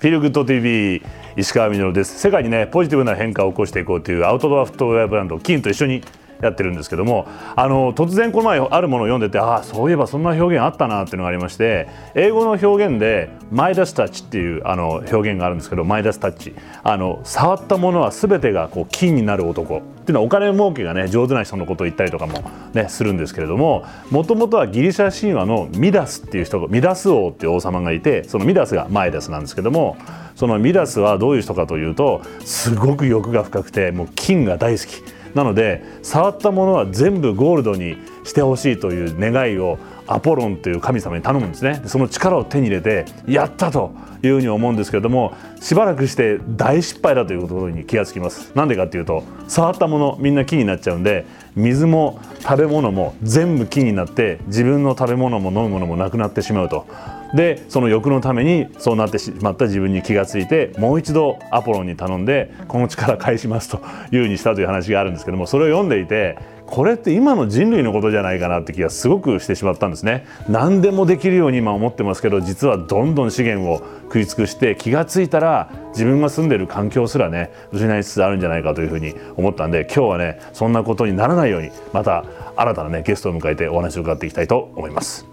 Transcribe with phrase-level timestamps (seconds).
[0.00, 1.02] フィルグッド TV
[1.36, 2.18] 石川稔です。
[2.18, 6.00] 世界にねポジティブな変化を起こしていこうというアウトドアフットウェアブランドキンと一緒に
[6.42, 29.96] やってるんですけどもあの突然この前あるものを読んでてああそういえばそんな表現あったなっていうのがありまして英語の表現でマイダスタッチっていうあの表現があるんですけどマイダスタッチあの触ったものは全てがこう金になる男っていうのはお金儲けがね上手な人のことを言ったりとかもねするんですけれどももともとはギリシャ神話のミダスっていう人がミダス王っていう王様がいてそのミダスがマイダスなんですけども
[30.34, 35.19] そのミダスはどういう人かというとすごく欲が深くてもう金が大好き。
[35.34, 41.82] なので触ったものは全部ゴールドにしてほしいという願いをアポロンという神様に頼むんですね。
[41.86, 48.52] その力を手に入れてやったというふうに思うんですけれどもしばらくして大失敗だということに気がつきます。
[48.54, 56.86] なんでかっていうと触ったものみんな木になっちゃうんで水も食べ物も全部木になって自分の食べ物も飲むものもなくなってしまうと。
[57.34, 63.80] でその欲のためにそうなってしまった自分に気がついてもう一度アポロンに頼んでこの力返しますと
[64.12, 66.38] いうふうにしたという話があるんですけどもそれを読んでいて
[66.70, 82.24] これって今の人類のことじゃないかなって気がすごくしてしまったんですね何でもできるように今思ってますけど実はどんどん資源を食い尽くして気がついたら自分が住んでる環境すらね失いつつあるんじゃないかというふうに思ったんで今日はねそんなことにならないようにまた
[82.56, 85.29] 新たなねゲストを迎えてお話を伺っていきたいと思います。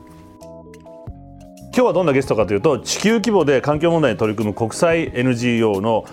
[1.77, 6.05] 今日はどんなゲストかというと地球規模で環境問題に取り組む国際 NGO の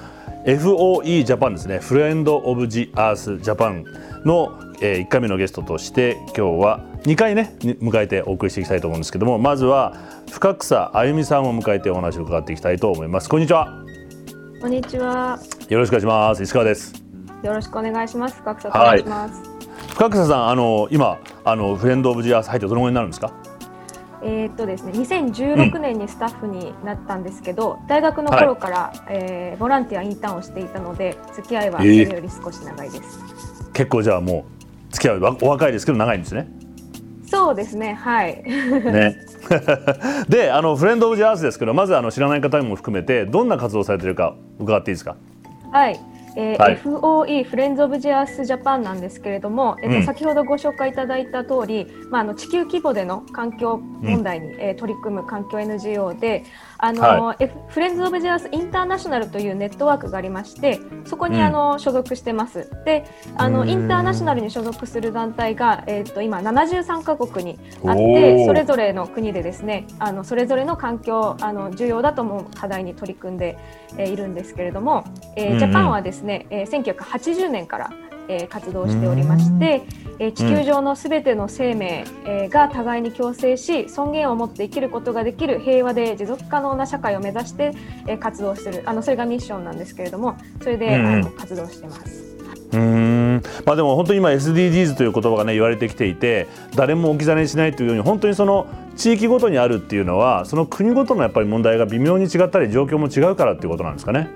[0.45, 3.87] FOE ジャパンですねフレンド・オブ・ジ・アース・ジャパン
[4.27, 9.97] の、えー、1回目のゲストとして今日は2回ね迎えてお送りしていきたいと思うんですけどもまずは
[10.31, 13.31] 深草あゆみさんを迎えてお話を伺っていきたいと思います。
[13.31, 13.83] こんにちは。
[14.61, 15.39] こんにちは。
[15.71, 16.43] よろしくお願いします。
[16.43, 16.93] 石川です？
[17.43, 18.37] よろしくお願いします。
[18.37, 19.57] 深草と申します、は
[19.87, 23.33] い、深草さんあの今あのフレンド・オブ・ジ・アース入ってどのぐらいになるんですか？
[24.27, 34.47] えー、っとですね、2016年にスタッフになったんですけど、うん、大学の頃から、はい、えー、ボランティアインターンをしていたので付き合いはそれより少し長いです、えー、結構じゃあも
[34.91, 36.49] う付き合いはお若いですけど長いんですね。
[37.27, 38.43] そうですねはい。
[38.45, 39.17] ね。
[40.29, 45.17] であのフレンド・オブ・ジ・アースですけどまずあの知らない方も含めてどんな活動されてるか伺っていいですか？
[45.71, 46.01] はい
[46.37, 56.45] えーはい、FOE フレンズ・オブ・ジアス・ジャパンなんですけれども、えっと、先ほどご紹介いただいた通り、まあ、あの地球規模での環境問題に、うん、えー、取り組む環境 NGO で
[56.79, 62.71] あの、はい、フレンズ・オブ・ジアス・インターナショナルというネットワークがありましてそこに、あの所属してます。
[62.85, 63.05] で
[63.37, 64.05] あのインター。
[64.05, 73.59] ナショナルに所属する団体が、えー、っと今73カ国にあってそれぞれの国でですねあのそれぞれの環境あの重要だと思う課題に取り組んで、
[73.97, 75.05] えー、いるんですけれども、
[75.37, 77.91] えー、ジャパンはですね、えー、1980年から
[78.29, 79.83] えー、活動しておりまして、
[80.19, 87.73] えー、地球上のすべての生命、えー、が互いに共生し尊厳を持って生きることができる平和で持続可能な社会を目指して、
[88.07, 92.35] えー、活動するあのそれがミッションなんですけれどもそれで、うん、あの活動してます。
[92.73, 93.43] うん。
[93.65, 104.29] まあ、でも本当に今 SDGs という言葉がね言われてきていて誰も置き去りにしないというように本当にその地域ごとにあるっていうのはその国ごとのやっぱり問題が微妙に違ったり状況も違うからっていうことなんですかね。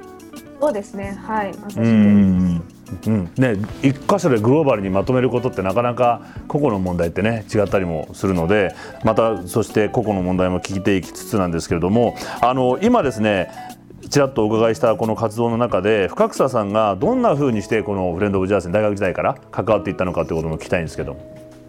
[0.60, 1.18] そうですね。
[1.24, 1.56] はい。
[1.58, 13.50] まさしくうん、ね、一箇所でグローバルにまとめることってなかなか個々の問題ってね違ったりもするのでまたそして個々の問題も聞いていきつつなんですけれどもあの今ですね
[14.10, 21.16] ちらっとお伺いしたこの活動の中で深草さんがどんなふうにしてこのフレンド・オブ・ジャースに大学時代から関わっていったのかということも聞きたいんですけど。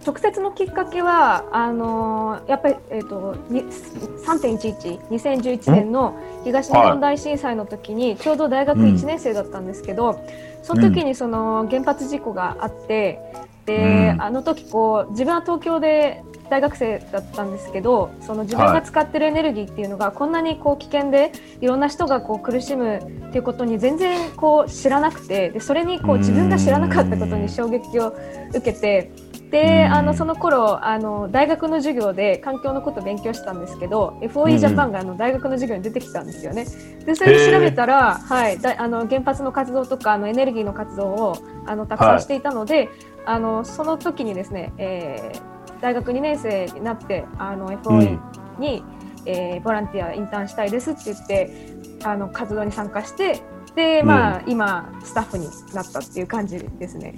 [0.05, 10.17] 直接のきっかけはあのー、やっぱり、えーと、3.11、2011年の東日本大震災の時に、ちょうど大学1年生だったんですけど、うん、
[10.63, 13.19] その時にその原発事故があって、
[13.65, 21.31] で、うん、あの時こう自分は東京で大学生だったんですけどその自分が使ってるエネルギーっていうのがこんなにこう危険で
[21.61, 28.15] いろんな人がこう苦しむっていうことに全然こう知らなくてでそれにこう自分が知らなかったことに衝撃を
[28.49, 29.11] 受けて
[29.51, 36.65] であのその頃あの大学の授業で環境のことを勉強したんですけど FOE ジャパンがあの大学の授業に出てきたんですよね。
[37.05, 42.89] でそれで調べたら、はい、だあの原発の活動とかあのエネルギーの活動をあのたくさんしていたので、はい、
[43.25, 48.19] あのその時にですね、えー、大学2年生になってあの FOE
[48.59, 48.83] に、うん、
[49.25, 51.49] えー、ボランティアインターンしたいですって言って
[52.03, 53.41] あの活動に参加して
[53.75, 57.15] で、まあ、うん、今スタッフになったっていう感じですね。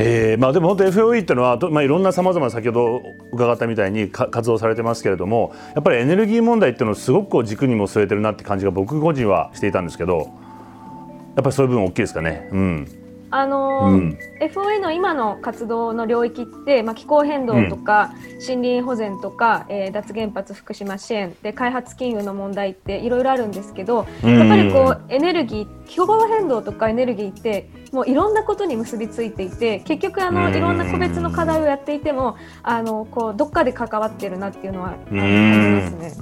[0.00, 3.02] えーまあ、でも本当 FOE っていうのは、まあ、いろんなさまざま先ほど
[3.32, 12.48] 伺ったみたいに活動されてますけれどもやっぱりエネルギー問題っていうのをすごくこう軸にも据えてるなって感じが僕個人はしていたんですけどやっぱりそういう部分大きいですかね？
[12.52, 12.88] うん。
[13.30, 36.12] あの、うん、FOA の今の活動の領域って、まあ、気候変動とか、森林保全とか、えー、脱原発福島支援で開発金融の問題っていろいろあるんですけど、やっぱりこうエネルギー気候変動とかエネルギーってもういろんなことに結びついていて結局あのいろんな個別の課題をやっていてもあのこうどっかで関わってるなっていうのはありますね。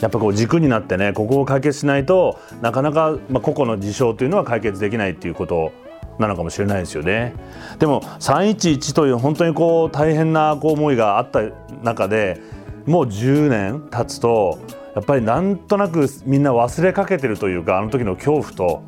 [0.00, 5.72] やっぱこう軸になってねここを解決しないとなかなか、まあ、個々の事象というのは解決できないっていうこと
[6.18, 7.34] なのかもしれないですよね。
[7.78, 11.40] でも311という本当にこう大変なこう思いがあった
[11.82, 12.40] 中で
[12.86, 14.58] もう10年経つと
[14.94, 18.82] やっぱりなんとなくみんな忘れかけてるというかあの時の恐怖と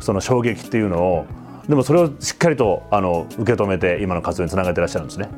[0.00, 1.26] その衝撃っていうのを
[1.68, 5.28] でもそれをしっかりとあの受け止めて今の活動につなげてらっしゃるんですね。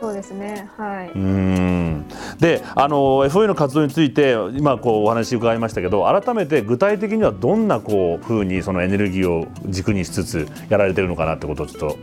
[0.00, 0.68] そうですね。
[0.76, 1.12] はい。
[1.14, 2.04] うん。
[2.38, 11.96] で、あの FOA の活動について今こうお話伺いましたけど、改めて具体的にはどんなこう風にそのエネルギーを軸にしつつやられてるのかなってことをちょっと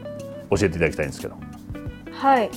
[0.50, 1.36] 教えていただきたいんですけど。
[2.12, 2.50] はい。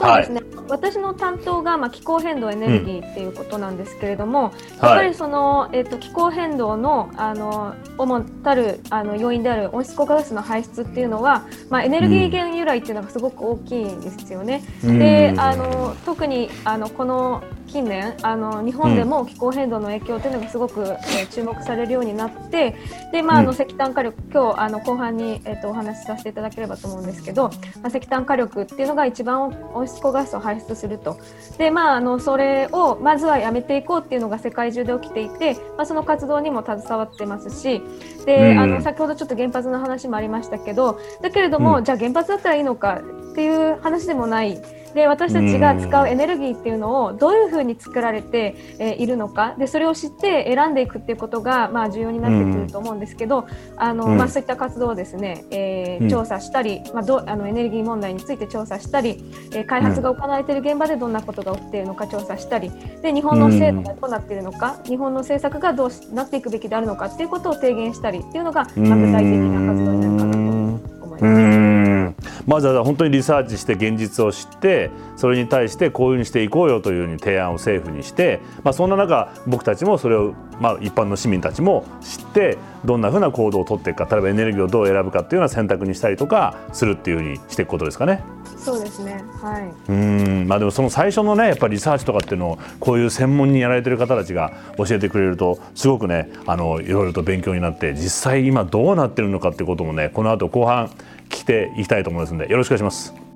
[0.00, 0.40] そうですね。
[0.40, 14.62] はい私の担当が、まあ、気候変動エネルギーっていうことなんですけれども、うん、やっぱりその、はい、えーと、気候変動のあの主たるあの要因である温室効果ガスの排出っていうのは、まあ、エネルギー源由来っていうのがすごく大きいんですよね。
[14.84, 22.76] うん、であの特にあのこの近年あの日本でも気候変動の影響というのがすごく、えー、注目されるようになって
[23.12, 27.50] で、まあ、あの石炭火力今日あの後半に、えーと、お話しさせていただければと思うんですけど、
[27.80, 31.18] まあ、石炭火力っていうのが一番温室効果ガスを排出すると
[31.58, 37.82] で、まあ、あのそれをまずはやめていこうっていうのが世界中で起きていて、まあ、その活動にも携わってますし
[38.24, 43.00] で、あの先ほどちょっと原発の話もありましたけどだけれども、うん、じゃあ原発だったらいいのか
[43.30, 44.60] っていう話でもない。
[44.94, 49.54] で私たちが使うエネルギーっていうのをどういうふうに作られて、えー、いるのか。
[49.58, 53.46] でそれを知って選んでいくっていうことが、まあ、重要になってくると思うんですけど、
[53.76, 59.22] あのまあ、そういった活動をですね、えー、調査したり、まあ、どあのエネルギー問題について調査したり、
[59.52, 62.70] えー、開発が行われている現場でどんなことが起きているのか調査したり
[63.02, 70.09] で日本の制度がどうなっているのか、日本の政策がどうなっていくべきであるのかっていうことを提言したりっていうのが、まあ、具体的な活動になるかなと思い
[72.46, 88.22] まずは本当にリサーチして現実を知ってそれに対してこういうふうにしていこうよというふうに提案を政府にして、まあ、そんな中僕たちもそれを、まあ、一般の市民たちも知ってどんなふうな行動をとっていくか例えばエネルギーをどう選ぶかっていうような選択にしたりとかするっていうふうにしていくことですかね。
[88.56, 89.22] そうですね。
[89.40, 89.72] はい。
[89.88, 90.46] うん。
[90.46, 100.90] まあでもその最初のねやっぱりリサーチとかっていうのをこういう専門にやられてる方たちが教えてくれるとすごくねあのいろいろと勉強になって実際今どうなってるのかっていうこともねこの後後半
[101.30, 103.30] 来ていきたいと思いますのでよろしくお願いします。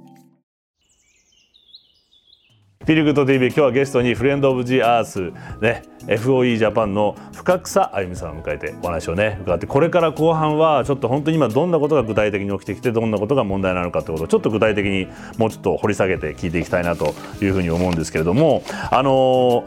[2.85, 5.33] フィルグッド TV 今日はゲストにフレンド・オブ・ジ・アース、
[5.63, 15.09] ね、FOE ジャパンの深草あゆみさんを迎えてお話をね伺ってこれから後半はちょっと本当に今どんなことが具体的に起きてきてどんなことが問題なのかということをちょっと具体的に
[15.39, 19.65] もうちょっと掘り下げて聞いていきたいなというふうに思うんですけれどもあの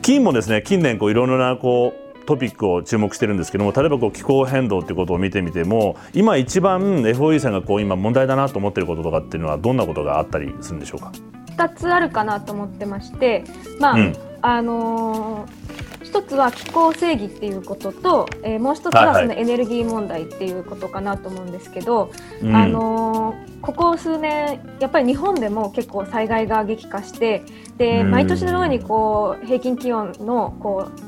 [0.00, 11.10] 金もですね近年こういろいろなこうトピックを注目してるんですけども例えばこう気候変動っていうことを見てみても今一番 FOE さんがこう今問題だなと思ってることとかっていうのはどんなことがあったりするんでしょうか
[11.56, 13.44] ？2つあるかなと思ってまして
[13.80, 15.68] まあ、うん、あのー
[16.08, 22.08] 一つは気候正義っていうことと、えー、もう一つはそのエネルギー問題っていうことかなと思うんですけど、は
[22.42, 27.42] いはい、あのー、ここ数年やっぱり日本でも結構災害が激化して
[27.76, 31.07] で毎年のようにこう平均気温のこう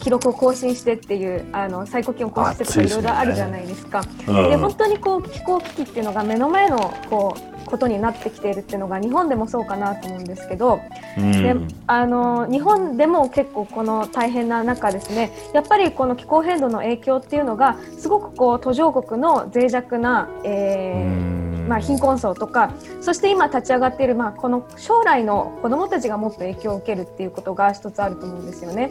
[0.00, 4.02] 記録を更新してっていうあの最高気温更新してとかいろいろあるじゃないですか。
[4.26, 10.80] で、ねうん、本当にこう気候危機っていうのが目の前のこうことになってきているっていうのが日本でもそうかなと思うんですけど、
[11.16, 11.54] うん、で
[11.86, 15.32] あの日本でも結構この大変な中ですね。
[15.54, 21.39] やっぱりこの気候変動の影響っていうのがすごくこう途上国の脆弱な、えー、
[21.70, 28.90] まあ、貧困層とかそして今立ち上がっている、まあ、この将来の子どもたちがもっと影響を受けるっていうことが一つあると思うんですよね。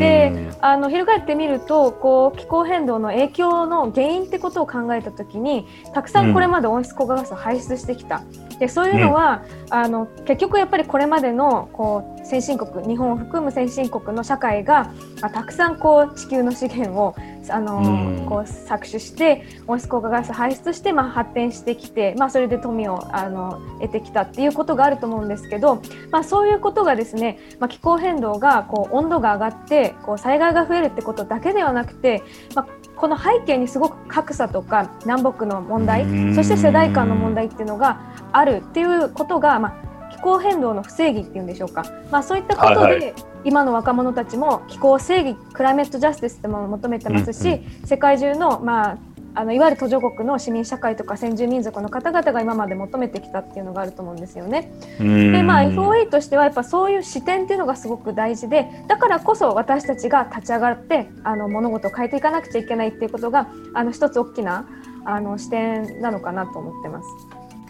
[0.00, 8.22] であの翻ってみるとこう気候変動の影響の原因ってことを考えた時にたくさんこれまで温室効果ガスを排出してきた。
[8.58, 17.14] でそういうのは、うん、あの結局やっぱりこれまでのこう先進国日本を含む先進国の社会が、まあ、たくさんこう地球の資源を
[17.50, 32.22] あの、うん、こう搾取して温室効果ガス排出して、まあ、発展してきて、まあ、それで富をあの得てきたっていうことがあると思うんですけど、まあ、そういうことがですね、まあ、気候変動がこう温度が上がってこう災害が増えるってことだけではなくて、
[32.54, 38.00] まあ、この背景にすごく格差とか南北の問題そして世代間の問題っていうのが
[38.32, 39.87] あるっていうことが、まあ、
[40.18, 48.98] 気候変動の不正義っていうんでしょうか、まあ、そういったことで、はいはい、今の若者たちも気候正義クライメットジャスティスってものを求めてますし、うんうん、世界中の,、まあ、
[49.36, 54.72] あのいわゆる途上国の市民社会とか先住民族の方々が今まで求めてきたっていうのがあると思うんですよね。
[54.98, 64.66] でまあ FOE としてはやっぱそういう視点っていうのがすごく大事でだからこそ私たちが立ち上がってあの物事を変えていかなくちゃいけないっていうことがあの一つ大きな
[65.04, 67.08] あの視点なのかなと思ってます。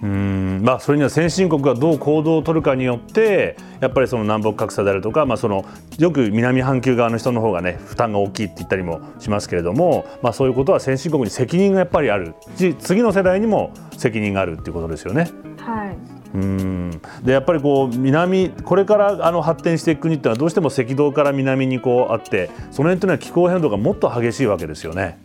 [0.02, 5.64] うんまあ、それには先進国がどう行動を取るかによってやっぱりその南北格差であるとか、まあ、その
[5.98, 15.30] よく南半球側の人の方がね負担が大きいって言ったりもしますけれども、まあ、そういうことは先進国に責任がやっぱりある次の世代にも責任があるっていうことですよね。
[15.58, 25.18] はいうんでやっぱりこう南これからあの発展していく国ってのはどうしても赤道から南にこうあってその辺というのは気候変動がもっと激しいわけですよね。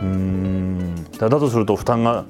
[0.00, 2.24] うんだとすると負担が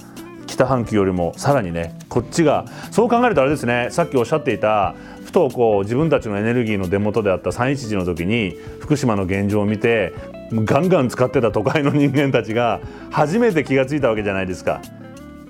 [0.47, 10.15] 北半球よりもさらにねこっちがそう考えるとあれですねさっきおっしゃっていたふとこう自分たちのエネルギーの出元であった311の時に福島の現状を見て
[10.53, 14.81] ガンガン使ってた都会の人間たちが初めて気が付いたわけじゃないですか。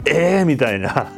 [0.07, 1.13] えーみたいな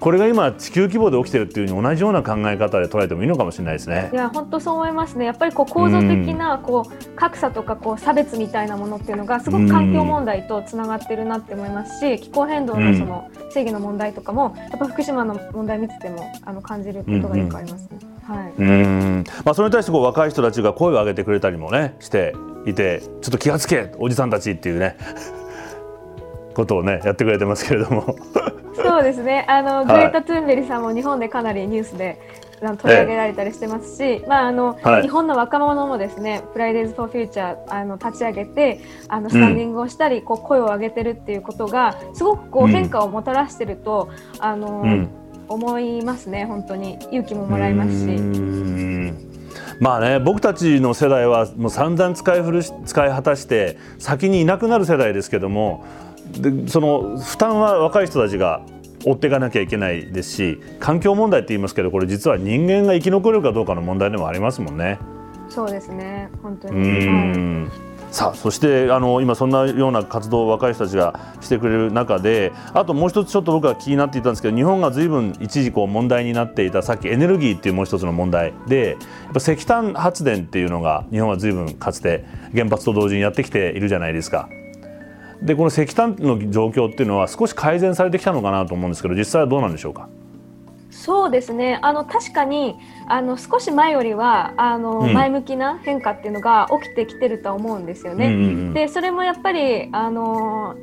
[0.00, 4.10] これが今地球規模で起きてるっていうに同じような考え方で捉えてもいいのかもしれないですね。
[4.12, 5.26] いや本当そう思いますね。
[5.26, 17.98] やっぱりこう構造的なこう格差とかこう差別みたいなものっていうのがすごく環境問題とつながってるなって思いますし、気候変動のその正義の問題とかもやっぱ福島の問題見ててもあの感じることがよくありますね。
[18.24, 18.52] はい。
[18.58, 22.34] うんまあそれに対してこう若い人たちが声を上げてくれたりもねして
[22.66, 24.96] いて、ちょっと気がつけおじさんたちっていうね
[26.54, 28.16] ことをねやってくれてますけれども。
[28.74, 29.44] そうですね。
[29.48, 32.18] あの、グレタ・トゥーンベリさんも日本でかなりニュースで
[32.60, 45.08] 取り上げられたりしてますし、ええ、まああの、はい、日本の若者もですね、フライデーズ・フォー・フューチャーあの立ち上げて、あのスタンディングをしたり、うん、こう声を上げてるっていうことがすごくこう変化をもたらしてると、うん、あの、うん、
[45.48, 46.44] 思いますね。
[46.44, 49.30] 本当に勇気ももらいますし。
[49.80, 55.84] まあね、僕たちの世代はもう散々使い古し使い果たして先にいなくなる世代ですけども
[56.32, 58.62] でその負担は若い人たちが
[59.04, 64.98] 追っていかなきゃいけないですし環境問題って言いますけどこれ実は人間が生き残れるかどうかの問題でもありますもんね。
[65.48, 67.68] そうですね本当に、
[68.12, 84.48] さあそしてあの今そんなような活動を若い人たちがしてくれる中であともう一つちょっと僕は気になっていたんですけど日本がずいぶん一時こう問題になっていたさっきエネルギーっていうもう一つの問題でやっぱ石炭発電っていうのが日本はずいぶんかつて原発と同時にやってきているじゃないですか。
[85.42, 90.08] でこの石炭の状況っていうのは少し改善されてきたのかなと思うんですけど実際はどうなんでしょうか？
[90.90, 91.78] そうですね。
[91.82, 98.26] あの確かにあの少し前よりはあの、うん、前向きな変化っていうのが起きてきてると思うんですよね。
[98.26, 100.76] うんうんうん、でそれもやっぱりあの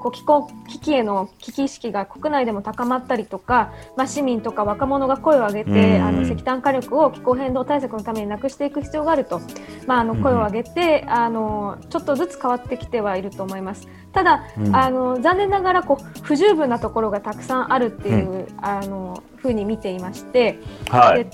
[0.00, 9.40] こう気候危機への危機意識が国内でも高まったりとか、まあ、市民とか若者が声を上げて、あの石炭火力を気候変動対策のためになくしていく必要があると、
[9.86, 13.88] まあ、あの声を上げて、あのちょっとずつ変わってきてはいると思います。
[14.12, 21.30] ただ、うん、あの残念ながらこう不十分なところがたくさんあるっていう、うん、あのふうに見ていまして、はい、で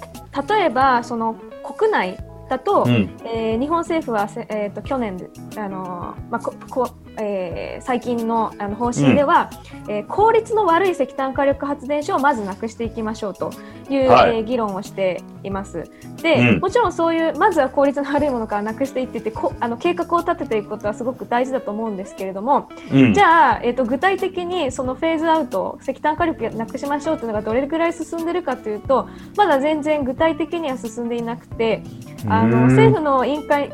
[0.49, 2.19] 例えばその国内
[2.51, 5.17] だと、うん、えー、日本政府は、えーと、去年
[5.57, 9.51] あの、まあ、ここえー、最近のあの方針では、
[9.87, 13.53] うん、えー、効率の悪い石炭火力発電所をまずなくしていきましょうと
[13.89, 15.85] いう、はい、えー、議論をしています。
[16.23, 31.83] で、うん、もちろんそういうまずは効率の悪いものからなくしていっててこあの計画を立てていくことはすごく大事だと思うんですけれども、うん、じゃあ、えーと、具体的にそのフェーズアウト石炭火力なくしましょうというのがどれぐらい進んでるかというとまだ全然具体的には進んでいなくて
[32.29, 33.71] あの政府の委員会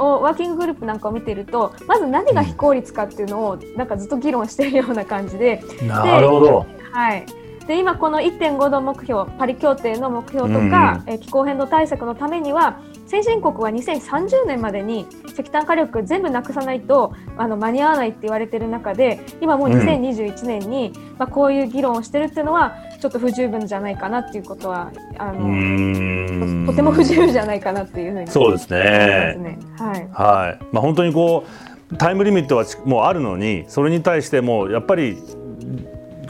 [0.00, 5.62] をワーキンググループなんかを見ているとまず何が非効率かっていうのをなんかずっと議論しているような感じで。
[5.82, 6.66] なるほど。
[6.92, 7.26] はい。
[7.66, 12.80] で今この1.5度目標パリ協定の目標とか、うん、え気候変動対策のためには
[13.10, 29.58] 先進国は2030年までに石炭火力全部なくさないとあの間に合わないって言われてる中で今もう2021年に、うん、まあ、こういう議論をしてるっていうのはちょっと不十分じゃないかなっていうことはあのとても不十分じゃないかなっていうふうにそうですね。
[29.76, 31.44] はい、はい、まあ、本当にこ
[31.92, 35.18] うタイムリミットはもうあるのにそれに対してもやっぱり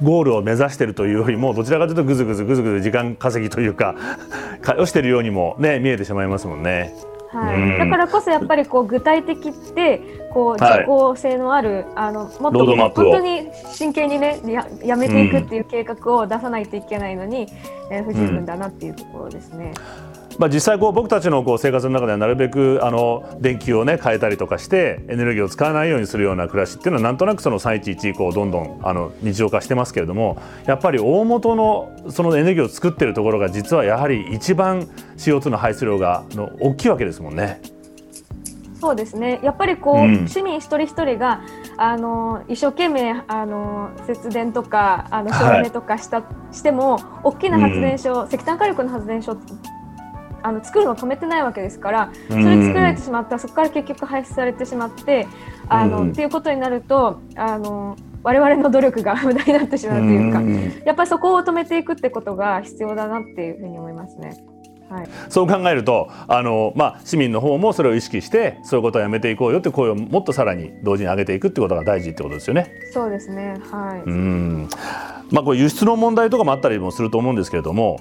[0.03, 3.95] ゴールを目指しているというよりもどちらかというとぐずぐずぐずぐず時間稼ぎというか
[4.79, 6.95] をしているようにもね見えてしまいますもんね。
[7.33, 10.01] はい、だからこそやっぱりこう具体的って
[10.33, 17.47] こう実効性のある、はい、あのもっと本当に真剣にねややめていくっていう計画を出さないといけないのに、
[17.89, 19.73] うん、えー、不十分だなっていうところですね。
[20.05, 20.10] うん
[20.41, 34.85] まあ、実際こう僕たちのこう生活の中ではなるべくあの電球をね変えたりとかしてエネルギーを使わないようにするような暮らしっていうのはなんとなくその311以降どんどんあの日常化してますけれどもやっぱり大元のそのエネルギーを作ってるところが実はやはり一番
[35.19, 37.61] CO2 の排出量がの大きいわけですもんね。
[38.81, 39.41] そうですね。
[39.43, 41.43] やっぱりこう、うん、市民一人一人が
[41.77, 49.37] あの一生懸命あの節電とかあの省エネとかした、はい、しても大きな発電所、うん、石炭火力の発電所
[50.43, 55.27] あの作るのを止めてないわけですからそれ作られてしまったらそこから結局排出されてしまって
[55.69, 60.43] あの、うん、っていうことになるとあの我々の努力が 無駄になってしまうというか、
[60.85, 64.45] やっぱりそこを止めていくってことが必要だなっていうふうに思いますね。
[64.91, 72.73] はい、そう考えるとあの、まあ、市民の方もそれを意識してそういうことはやめていこうよって声をもっとさらに同時に上げていくってことが大事ってことですよね。
[72.93, 74.03] そうですね、はい。
[74.05, 74.69] うん。
[75.31, 78.01] まあ、これ輸出の問題とかもあったりもすると思うんですけれども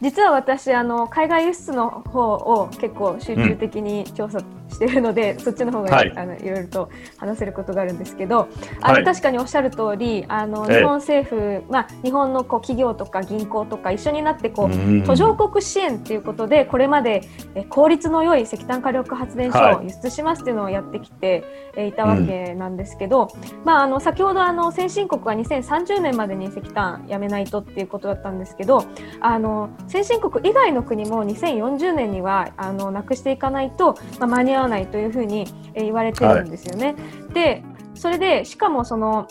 [0.00, 4.40] 実は私あの海外輸出の方を結構集中的に調査
[4.70, 8.48] しているので、うん、そっちの方が、はい、あのいろいろと話せることがあるんですけど
[8.80, 17.22] あの、はい、確かにおっしゃる通りあの日本政府、まあ、日本のこう企業とか銀行とか一緒になってこう途上国支援ということでこれまで
[17.54, 21.44] え効率の良い石炭火力発電所を輸出しますっていうのをやってきて
[21.76, 28.84] いたわけなんですけど、うん、まあ、あの先ほどあの先進国は2030年までに石炭やめないとっていうことだったんですけど
[29.20, 36.86] あの先進国以外の国も2040年にはあのなくしていかないと、まあ、間に合わないというふうに、え言われてるんですよね。
[36.86, 36.92] は
[37.30, 37.62] い、で
[37.94, 39.28] それでしかもその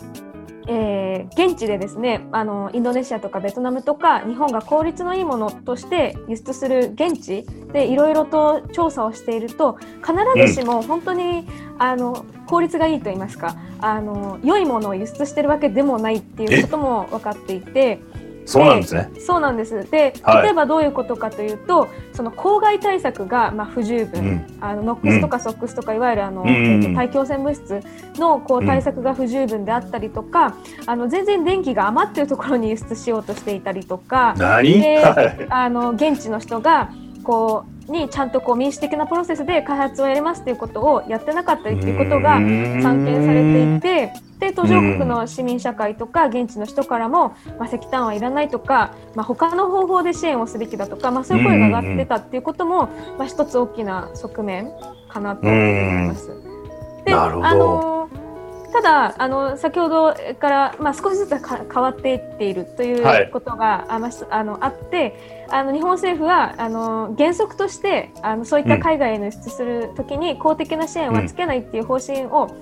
[0.70, 10.14] えー、現地でですねあのインドネシアとかベトナムとか日本が効率のいいものとして輸出する現地でいろいろと調査をしていると必
[10.54, 11.48] ずしも本当に、うん、
[11.80, 18.00] あの効率がいいと言いますかあの良いものを輸出してるわけでもないっていうことも分かっていて。
[18.48, 19.12] そうなんですね。
[19.20, 19.92] そうなんです。
[19.92, 27.82] で、例えばどういうことかというと、はい、その公害対策がまあ不十分、うん、あのノックスとかソックスとか、いわゆるあの、うん、大気汚染物質
[28.16, 35.04] のこう対策が不十分であったりとか、あの全然電気が余っているところに輸出しようとしていたりとか、で、
[35.50, 36.90] あの現地の人が
[37.26, 44.27] こうにちゃんとこう民主的なプロセスで開発をやりますということをやってなかったりということが散見されていてで
[44.58, 54.72] 途上国の市民社会とか現地の人からも、まあ、石炭はいらないとか、まあ、他の方法で支援をすべきだとか、まあ、そういう声が上がってたっていうことも、まあ、一つ大きな側面
[55.10, 56.32] かなと思います。
[57.06, 58.10] であの
[58.74, 72.56] ただあの先ほどから、まあ、少しずつ変わっていっているということが、はい、あのあってあの日本政府はあの原則としてあのそういった海外への輸出するときに公的な支援はつけないっていう方針を、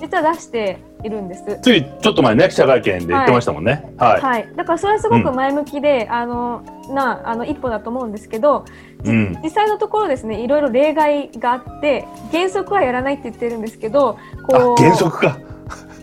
[0.00, 1.58] 実は出しているんです。
[1.62, 3.92] ついちょっと前ね記者会見で言ってましたもんね。
[3.98, 4.20] はい。
[4.20, 8.64] はい、だからそれはすごく前向きで、うん、あのなあの一歩だと思うんですけど、
[9.04, 15.38] うん、実際のところですねいろいろ例外があって原則はやらないって言ってるんですけど、こう原則か。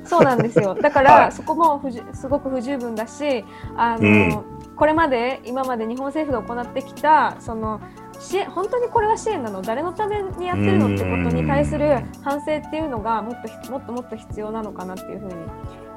[0.09, 0.73] そうなんですよ。
[0.81, 3.45] だから、はい、そこも不すごく不十分だし、
[3.77, 7.81] あの、うんこれまで今まで日本政府が行ってきたその
[8.17, 9.61] 支援本当にこれは支援なの？
[9.61, 15.33] 誰のためにやってるのってことに対する反省っていうのがもっともっともっと必要なのかなっていうふうに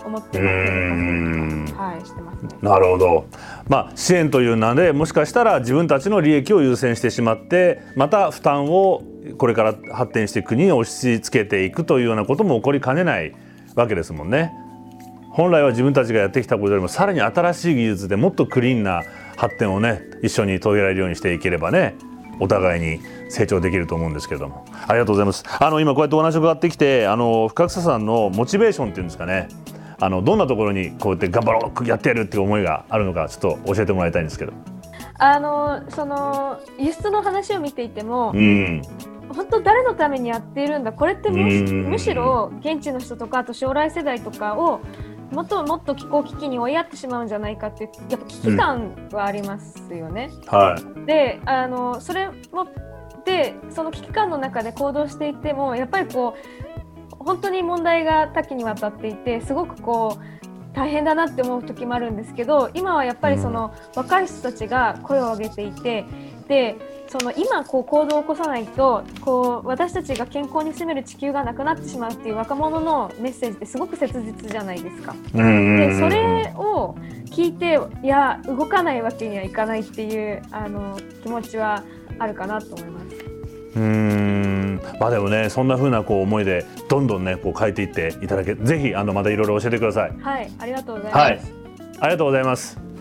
[0.05, 2.49] 思ってはい、してますね。
[2.61, 3.25] なるほど。
[3.69, 9.05] まあ支援という名でもしかしたら自分たちの利益を優先してしまってまた負担を
[9.39, 13.33] これから発展していく国に押し付けていくというようなことも起こりかねない
[13.75, 14.53] わけですもんね。
[15.31, 19.03] 本来は自分たちがやってきたことよりもさらに新しい技術でもっとクリーンな
[19.37, 21.95] 発展をね一緒に遂げられるようにしていければね
[22.39, 24.67] お互いに成長できると思うんですけれども。
[24.87, 25.45] ありがとうございます。
[25.59, 29.49] あの今こうやってお話を伺ってきてあの深草さんのモチベーションっていうんですかね。
[30.01, 34.53] あのどんなところにこうやって頑張ろうやってやるっていう思いがあるのかちょっと教えてもらいたいんですけど。
[35.19, 38.83] あのその輸出の話を見ていても、うん、
[39.35, 40.93] 本当誰のためにやっているんだ？
[40.93, 44.81] これってむしろ現地の人とかあと将来世代とかを
[45.31, 50.31] もっともっと気候危機に追いやってしまうんじゃないかっていうやっぱ危機感はありますよね。
[50.33, 52.67] うん、はい、であのそれも
[53.25, 56.35] でその危機感の中で行動していてもやっぱりこ
[57.13, 66.07] う本当に問題が多岐にわたっていてすごくこう大変だなって思う時もあるんですけど今はやっぱりその、若い人たちが声を上げていて
[66.49, 66.77] で
[67.09, 75.15] その今こう行動を起こさないとこう私たちが健康に住める地球がなくなってしまうっていう若者のメッセージってすごく切実じゃないですか。
[75.33, 81.83] でそれを聞いていや動かないわけにはいかないっていうあの気持ちは
[82.19, 83.07] あるかなと思います。
[83.75, 90.13] うんまあでもねそんな風なこう思いでどんどんねこう変えていっていただけぜひあのまたいろいろ教えてください。
[90.21, 91.17] はいありがとうございます。
[91.19, 91.41] はい、
[92.01, 92.92] ありがとうございます。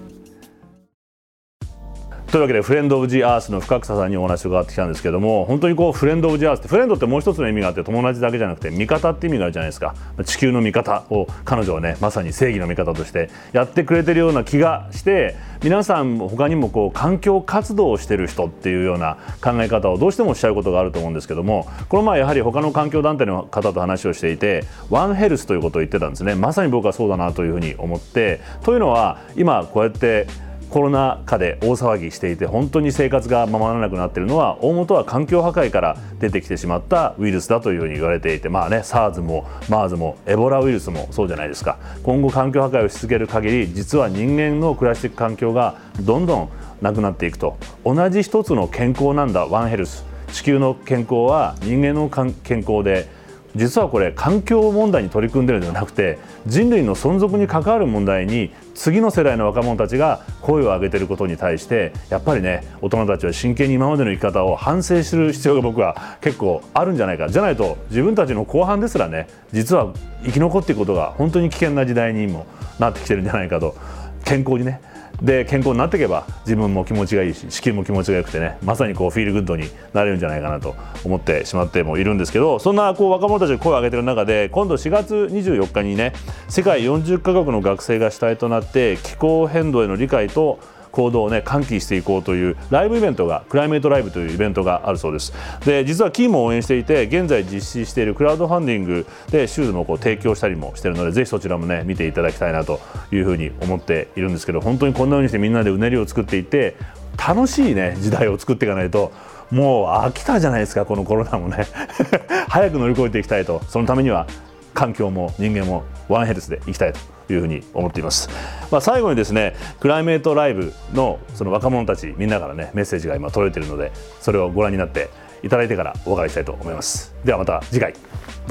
[2.32, 9.96] というわけでフレンド・オブ・ジ・アースの深草さんにお話を伺ってきたんですけども本当にこうフレンド・オブ・ジ・アースってフレンドってもう一つの意味があって友達だけじゃなくて味方って意味があるじゃないですか。
[10.24, 26.36] 地球の味方を彼女はねまさに正義の味方としてやってくれてるような気がして皆さん他にもこう環境活動をしてる人っていうような考え方をどうしてもおっしゃうことがあると思うんですけどもこの前やはり他の環境団体の方と話をしていてワンヘルスということを言ってたんですね。
[26.36, 30.28] まさに僕はそうだなというふうに思ってというのは今こうやって
[30.72, 41.78] コロナ禍で大騒ぎしていて本当に生活がままならなくなっているのは大元は環境破壊から出てきてしまったウイルスだというふうに言われていてまあね SARS も MERS もエボラウイルスもそうじゃないですか。
[42.04, 46.50] 今後環境破壊をし続ける限り実は人間の暮らしていく環境がどんどん
[46.82, 47.58] なくなっていくと。
[47.84, 49.46] 同じ一つの健康なんだ。
[49.46, 50.06] ワンヘルス。
[50.32, 53.10] 地球の健康は人間の健康で
[53.56, 67.30] 実はこれ環境問題に取り組んでるんじゃなくて人類の存続に関わる問題に次の世代の若者たちが声を上げていることに対してやっぱりね大人たちは真剣に今までの生き方を反省する必要が僕は結構あるんじゃないか。
[67.30, 72.46] じゃないと自分たちの後半ですらね実は生き残っていくことが本当に危険な時代にも
[72.80, 73.76] なってきてるんじゃないかと
[74.24, 74.82] 健康にね
[75.22, 86.14] で健康になっていけば自分も気持ちがいいし子宮も気持ちがよくてねまさにこうフィールグッドになれるんじゃないかなと思ってしまってもいるんですけどそんなこう若者たちが声を上げてる中で今度4月24日にね
[86.50, 90.60] 世界40カ国の学生が主体となって気候変動への理解と
[90.92, 95.34] 行動をね喚起していこうというライブイベントがクライメートライブというイベントがあるそうです。
[95.66, 102.80] で実はキーも応援していて現在実施しているクラウドファンディングでシューズもこう提供したりもしているのでぜひそちらもね見ていただきたいなと
[103.12, 106.76] いうふうに思っているんですけど本当にこんな風にしてみんなでうねりを作っていて
[107.18, 109.12] 楽しいね時代を作っていかないと
[109.52, 111.68] もう飽きたじゃないですかこのコロナもね。
[112.48, 113.62] 早く乗り越えていきたいと。
[113.68, 114.26] そのためには
[114.74, 118.30] 環境も人間もワンヘルスでいきたいというふうに思っています、
[118.72, 125.10] まあ、最後にですねクライメートライブのその若者たちみんなからねメッセージが今届いているのでそれをご覧になって
[125.44, 127.16] いただいてからお別れしたいと思います。
[127.26, 127.94] ではまた次回。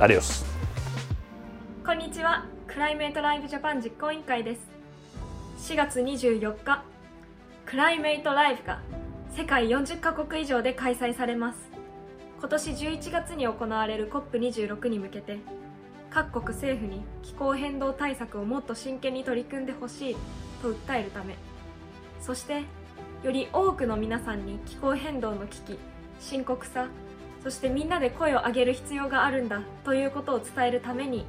[0.00, 0.44] アディオス。
[1.87, 2.46] こんにちは。
[2.66, 5.72] クライメートライブジャパン実行委員会です。
[5.72, 6.83] 4月24日。
[7.64, 8.80] クライメートライブが
[9.37, 11.59] 世界40カ国以上で開催されます。
[12.40, 15.38] 今年11月に行われる COP26 に向けて
[16.10, 20.16] 各国政府に気候変動対策をもっと真剣に取り組んでほしい
[20.62, 21.36] と訴えるため
[22.20, 22.64] そして
[23.22, 25.78] より多くの皆さんに気候変動の危機
[26.20, 26.88] 深刻さ
[27.42, 31.24] そしてみんなで声を上げる必要があるんだということを伝えるために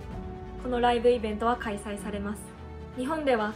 [0.62, 2.42] このライブイベントは開催されます。
[2.98, 3.54] 日本では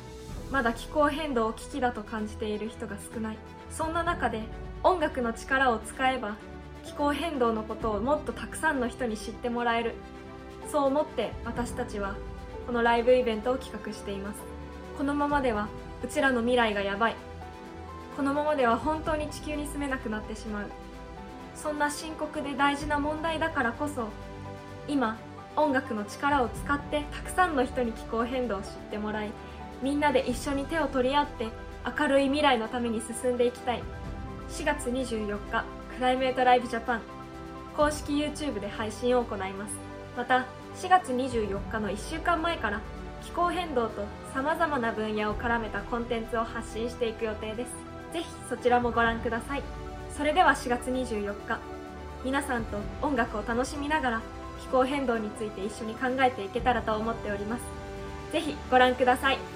[0.52, 3.38] まだ気候変動を危機だと感じている人が少ない。
[3.70, 4.42] そんな中で
[4.84, 6.36] 音楽の力を使えば
[6.84, 9.96] 気候変動のことをもっとたくさんの人に知ってもらえる。
[10.72, 12.16] そう思って私たちは
[12.68, 14.40] このライブイベントを企画しています。
[14.98, 15.68] このままでは
[16.04, 17.16] うちらの未来がやばい。
[18.16, 20.70] このままでは本当に地球に住めなくなってしまう。
[21.56, 24.10] そんな深刻で大事な問題だからこそ
[24.88, 25.18] 今
[25.56, 29.32] 音楽の力を使ってたくさんの人に気候変動を知ってもらい
[29.82, 31.48] みんなで一緒に手を取り合って
[31.98, 33.84] 明るい未来のために進んでいきたい。
[34.50, 37.02] 4月24日クライメートライブジャパン。
[37.78, 39.85] 公式 YouTube で配信を行います。
[40.16, 42.82] また4月24日の1週間前から
[43.24, 47.72] 気候変動とさまざまな分野を絡めたコンテンツを発信していく予定です。
[48.14, 49.64] 是非そちらもご覧ください。
[50.16, 51.60] それでは4月24日
[52.24, 54.22] 皆さんと音楽を楽しみながら
[54.62, 57.64] 気候変動について一緒に考えていけたらと思っております。
[58.32, 59.55] 是非ご覧ください。